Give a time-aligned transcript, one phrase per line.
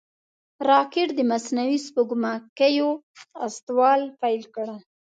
[0.69, 2.89] راکټ د مصنوعي سپوږمکیو
[3.45, 4.79] استول پیل کړل